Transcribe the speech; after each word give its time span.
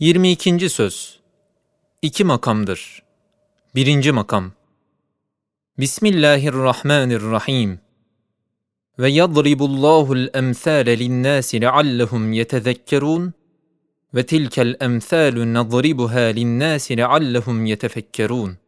22. 0.00 0.70
Söz 0.70 1.20
İki 2.02 2.24
makamdır. 2.24 3.02
Birinci 3.74 4.12
makam 4.12 4.52
Bismillahirrahmanirrahim 5.78 7.80
Ve 8.98 9.10
yadribullahul 9.10 10.28
emthâle 10.34 10.98
linnâsi 10.98 11.60
leallehum 11.60 12.32
yetezekkerûn 12.32 13.32
ve 14.14 14.26
tilkel 14.26 14.76
emthâlu 14.80 15.54
nadribuhâ 15.54 16.20
linnâsi 16.20 16.96
leallehum 16.96 17.66
yetefekkerûn 17.66 18.58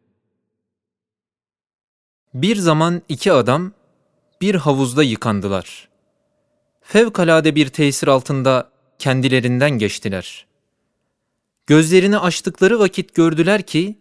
Bir 2.33 2.55
zaman 2.55 3.01
iki 3.09 3.33
adam 3.33 3.71
bir 4.41 4.55
havuzda 4.55 5.03
yıkandılar. 5.03 5.89
Fevkalade 6.81 7.55
bir 7.55 7.67
tesir 7.67 8.07
altında 8.07 8.71
kendilerinden 8.99 9.71
geçtiler.'' 9.71 10.48
Gözlerini 11.69 12.17
açtıkları 12.17 12.79
vakit 12.79 13.15
gördüler 13.15 13.61
ki 13.61 13.97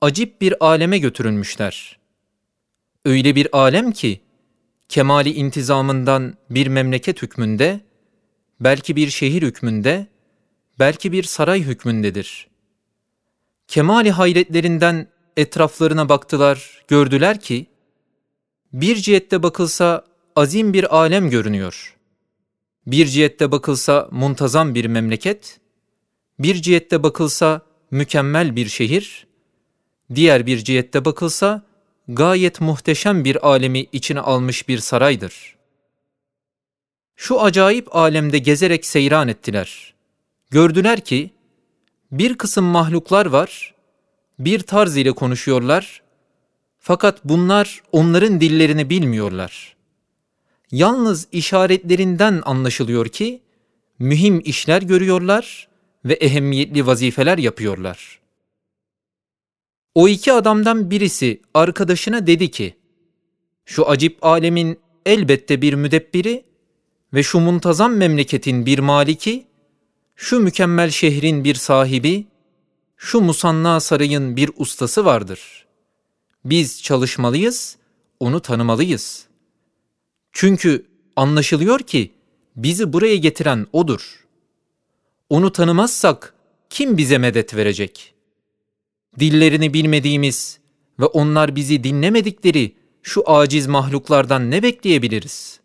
acip 0.00 0.40
bir 0.40 0.64
aleme 0.66 0.98
götürülmüşler. 0.98 1.98
Öyle 3.04 3.36
bir 3.36 3.56
alem 3.56 3.92
ki 3.92 4.20
kemali 4.88 5.32
intizamından 5.32 6.34
bir 6.50 6.66
memleket 6.66 7.22
hükmünde, 7.22 7.80
belki 8.60 8.96
bir 8.96 9.10
şehir 9.10 9.42
hükmünde, 9.42 10.06
belki 10.78 11.12
bir 11.12 11.22
saray 11.22 11.62
hükmündedir. 11.62 12.48
Kemali 13.68 14.10
hayretlerinden 14.10 15.08
etraflarına 15.36 16.08
baktılar, 16.08 16.84
gördüler 16.88 17.40
ki 17.40 17.66
bir 18.72 18.96
cihette 18.96 19.42
bakılsa 19.42 20.04
azim 20.36 20.72
bir 20.72 20.96
alem 20.96 21.30
görünüyor. 21.30 21.96
Bir 22.86 23.06
cihette 23.06 23.52
bakılsa 23.52 24.08
muntazam 24.10 24.74
bir 24.74 24.84
memleket, 24.84 25.61
bir 26.38 26.54
cihette 26.54 27.02
bakılsa 27.02 27.60
mükemmel 27.90 28.56
bir 28.56 28.68
şehir, 28.68 29.26
diğer 30.14 30.46
bir 30.46 30.58
cihette 30.58 31.04
bakılsa 31.04 31.62
gayet 32.08 32.60
muhteşem 32.60 33.24
bir 33.24 33.48
alemi 33.48 33.86
içine 33.92 34.20
almış 34.20 34.68
bir 34.68 34.78
saraydır. 34.78 35.56
Şu 37.16 37.40
acayip 37.40 37.96
alemde 37.96 38.38
gezerek 38.38 38.86
seyran 38.86 39.28
ettiler. 39.28 39.94
Gördüler 40.50 41.00
ki 41.00 41.30
bir 42.12 42.38
kısım 42.38 42.64
mahluklar 42.64 43.26
var, 43.26 43.74
bir 44.38 44.60
tarz 44.60 44.96
ile 44.96 45.12
konuşuyorlar, 45.12 46.02
fakat 46.78 47.24
bunlar 47.24 47.82
onların 47.92 48.40
dillerini 48.40 48.90
bilmiyorlar. 48.90 49.76
Yalnız 50.70 51.28
işaretlerinden 51.32 52.42
anlaşılıyor 52.44 53.08
ki 53.08 53.40
mühim 53.98 54.42
işler 54.44 54.82
görüyorlar 54.82 55.68
ve 56.04 56.12
ehemmiyetli 56.12 56.86
vazifeler 56.86 57.38
yapıyorlar. 57.38 58.20
O 59.94 60.08
iki 60.08 60.32
adamdan 60.32 60.90
birisi 60.90 61.40
arkadaşına 61.54 62.26
dedi 62.26 62.50
ki, 62.50 62.76
şu 63.64 63.88
acip 63.88 64.24
alemin 64.24 64.80
elbette 65.06 65.62
bir 65.62 65.74
müdebbiri 65.74 66.44
ve 67.14 67.22
şu 67.22 67.40
muntazam 67.40 67.96
memleketin 67.96 68.66
bir 68.66 68.78
maliki, 68.78 69.46
şu 70.16 70.40
mükemmel 70.40 70.90
şehrin 70.90 71.44
bir 71.44 71.54
sahibi, 71.54 72.26
şu 72.96 73.20
musanna 73.20 73.80
sarayın 73.80 74.36
bir 74.36 74.50
ustası 74.56 75.04
vardır. 75.04 75.66
Biz 76.44 76.82
çalışmalıyız, 76.82 77.76
onu 78.20 78.40
tanımalıyız. 78.40 79.26
Çünkü 80.32 80.86
anlaşılıyor 81.16 81.78
ki 81.78 82.12
bizi 82.56 82.92
buraya 82.92 83.16
getiren 83.16 83.66
odur.'' 83.72 84.22
Onu 85.32 85.52
tanımazsak 85.52 86.34
kim 86.70 86.96
bize 86.96 87.18
medet 87.18 87.54
verecek? 87.56 88.14
Dillerini 89.18 89.74
bilmediğimiz 89.74 90.58
ve 91.00 91.04
onlar 91.04 91.56
bizi 91.56 91.84
dinlemedikleri 91.84 92.76
şu 93.02 93.30
aciz 93.30 93.66
mahluklardan 93.66 94.50
ne 94.50 94.62
bekleyebiliriz? 94.62 95.60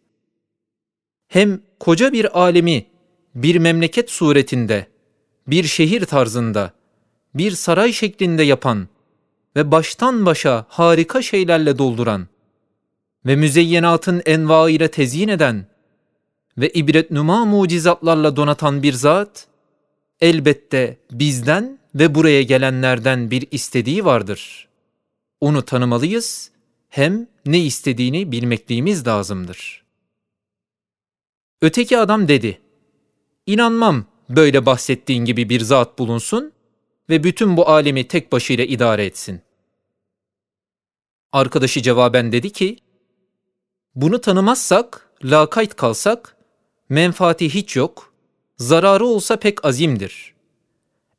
Hem 1.28 1.62
koca 1.80 2.14
bir 2.14 2.40
alemi 2.40 2.86
bir 3.36 3.56
memleket 3.56 4.12
suretinde, 4.12 4.88
bir 5.48 5.64
şehir 5.64 6.06
tarzında, 6.06 6.72
bir 7.34 7.52
saray 7.52 7.94
şeklinde 7.94 8.44
yapan 8.44 8.88
ve 9.56 9.72
baştan 9.72 10.26
başa 10.26 10.66
harika 10.70 11.22
şeylerle 11.22 11.78
dolduran 11.78 12.28
ve 13.26 13.36
müzeyyenatın 13.36 14.22
envaıyla 14.26 14.88
tezyin 14.88 15.28
eden 15.28 15.68
ve 16.58 16.70
ibret 16.70 17.12
numa 17.12 17.46
mucizatlarla 17.46 18.36
donatan 18.36 18.84
bir 18.84 18.94
zat, 18.94 19.48
elbette 20.22 20.98
bizden 21.12 21.80
ve 21.96 22.16
buraya 22.16 22.44
gelenlerden 22.44 23.32
bir 23.32 23.48
istediği 23.52 24.06
vardır. 24.06 24.68
Onu 25.42 25.66
tanımalıyız, 25.66 26.52
hem 26.90 27.28
ne 27.46 27.60
istediğini 27.60 28.32
bilmekliğimiz 28.32 29.08
lazımdır. 29.08 29.84
Öteki 31.62 31.98
adam 31.98 32.28
dedi, 32.28 32.62
İnanmam 33.48 34.06
böyle 34.30 34.66
bahsettiğin 34.66 35.26
gibi 35.26 35.50
bir 35.50 35.60
zat 35.62 36.00
bulunsun 36.00 36.52
ve 37.10 37.24
bütün 37.24 37.58
bu 37.58 37.70
alemi 37.70 38.08
tek 38.08 38.32
başıyla 38.32 38.66
idare 38.66 39.06
etsin. 39.06 39.42
Arkadaşı 41.32 41.82
cevaben 41.82 42.32
dedi 42.32 42.52
ki, 42.52 42.78
bunu 43.96 44.22
tanımazsak, 44.22 45.10
lakayt 45.24 45.76
kalsak, 45.76 46.38
menfaati 46.90 47.54
hiç 47.54 47.76
yok, 47.76 48.07
zararı 48.58 49.06
olsa 49.06 49.40
pek 49.40 49.66
azimdir. 49.66 50.34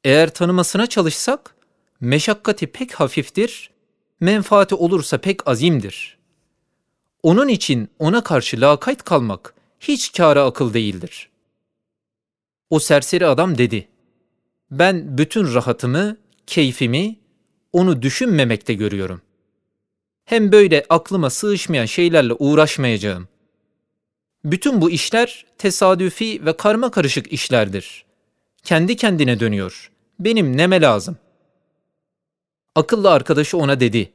Eğer 0.05 0.35
tanımasına 0.35 0.87
çalışsak, 0.87 1.57
meşakkati 2.01 2.67
pek 2.67 2.95
hafiftir, 2.95 3.71
menfaati 4.21 4.75
olursa 4.75 5.19
pek 5.19 5.49
azimdir. 5.49 6.19
Onun 7.23 7.49
için 7.49 7.89
ona 7.99 8.25
karşı 8.25 8.61
lakayt 8.61 9.03
kalmak 9.03 9.55
hiç 9.81 10.13
kâra 10.13 10.45
akıl 10.45 10.75
değildir. 10.75 11.31
O 12.71 12.79
serseri 12.79 13.27
adam 13.27 13.59
dedi, 13.59 13.89
ben 14.71 15.19
bütün 15.19 15.55
rahatımı, 15.55 16.17
keyfimi 16.47 17.17
onu 17.73 18.03
düşünmemekte 18.03 18.75
görüyorum. 18.75 19.23
Hem 20.25 20.53
böyle 20.53 20.87
aklıma 20.89 21.31
sığışmayan 21.31 21.87
şeylerle 21.87 22.33
uğraşmayacağım.'' 22.33 23.38
Bütün 24.45 24.81
bu 24.81 24.91
işler 24.91 25.47
tesadüfi 25.59 26.45
ve 26.47 26.57
karma 26.57 26.91
karışık 26.91 27.33
işlerdir. 27.33 28.05
Kendi 28.65 28.97
kendine 28.97 29.41
dönüyor. 29.41 29.91
Benim 30.21 30.57
neme 30.57 30.81
lazım? 30.81 31.17
Akıllı 32.75 33.11
arkadaşı 33.11 33.59
ona 33.59 33.81
dedi. 33.81 34.13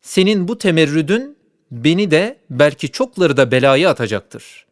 Senin 0.00 0.48
bu 0.48 0.58
temerrüdün 0.58 1.38
beni 1.70 2.10
de 2.10 2.38
belki 2.50 2.92
çokları 2.92 3.36
da 3.36 3.50
belaya 3.50 3.90
atacaktır. 3.90 4.66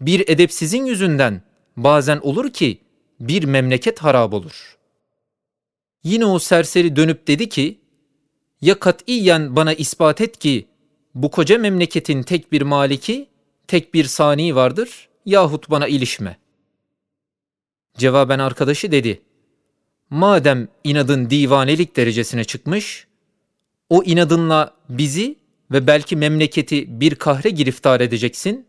Bir 0.00 0.28
edepsizin 0.28 0.84
yüzünden 0.84 1.42
bazen 1.76 2.18
olur 2.22 2.52
ki 2.52 2.80
bir 3.20 3.44
memleket 3.44 3.98
harap 3.98 4.34
olur. 4.34 4.78
Yine 6.04 6.26
o 6.26 6.38
serseri 6.38 6.96
dönüp 6.96 7.26
dedi 7.26 7.48
ki, 7.48 7.80
ya 8.60 8.78
katiyen 8.78 9.56
bana 9.56 9.74
ispat 9.74 10.20
et 10.20 10.38
ki 10.38 10.68
bu 11.14 11.30
koca 11.30 11.58
memleketin 11.58 12.22
tek 12.22 12.52
bir 12.52 12.62
maliki 12.62 13.28
tek 13.68 13.94
bir 13.94 14.04
sani 14.04 14.54
vardır 14.54 15.08
yahut 15.26 15.70
bana 15.70 15.88
ilişme. 15.88 16.38
Cevaben 17.98 18.38
arkadaşı 18.38 18.92
dedi, 18.92 19.22
madem 20.10 20.68
inadın 20.84 21.30
divanelik 21.30 21.96
derecesine 21.96 22.44
çıkmış, 22.44 23.06
o 23.90 24.02
inadınla 24.02 24.74
bizi 24.88 25.36
ve 25.72 25.86
belki 25.86 26.16
memleketi 26.16 27.00
bir 27.00 27.14
kahre 27.14 27.50
giriftar 27.50 28.00
edeceksin, 28.00 28.66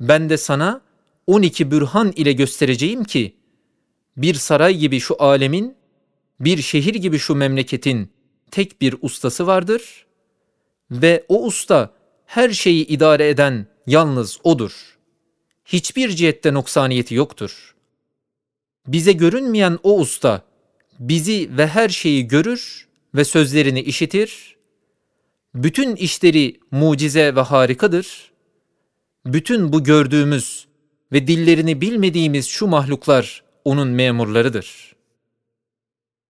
ben 0.00 0.30
de 0.30 0.36
sana 0.36 0.80
12 1.26 1.70
bürhan 1.70 2.12
ile 2.16 2.32
göstereceğim 2.32 3.04
ki, 3.04 3.36
bir 4.16 4.34
saray 4.34 4.76
gibi 4.76 5.00
şu 5.00 5.22
alemin, 5.22 5.76
bir 6.40 6.62
şehir 6.62 6.94
gibi 6.94 7.18
şu 7.18 7.34
memleketin 7.34 8.10
tek 8.50 8.80
bir 8.80 8.96
ustası 9.02 9.46
vardır 9.46 10.06
ve 10.90 11.24
o 11.28 11.44
usta 11.44 11.94
her 12.26 12.50
şeyi 12.50 12.86
idare 12.86 13.28
eden 13.28 13.66
yalnız 13.86 14.38
O'dur. 14.44 14.98
Hiçbir 15.64 16.10
cihette 16.10 16.54
noksaniyeti 16.54 17.14
yoktur. 17.14 17.74
Bize 18.86 19.12
görünmeyen 19.12 19.78
o 19.82 20.00
usta, 20.00 20.42
bizi 20.98 21.50
ve 21.56 21.66
her 21.66 21.88
şeyi 21.88 22.28
görür 22.28 22.88
ve 23.14 23.24
sözlerini 23.24 23.80
işitir. 23.80 24.56
Bütün 25.54 25.96
işleri 25.96 26.60
mucize 26.70 27.36
ve 27.36 27.40
harikadır. 27.40 28.32
Bütün 29.26 29.72
bu 29.72 29.84
gördüğümüz 29.84 30.66
ve 31.12 31.26
dillerini 31.26 31.80
bilmediğimiz 31.80 32.46
şu 32.46 32.66
mahluklar 32.66 33.44
onun 33.64 33.88
memurlarıdır.'' 33.88 34.93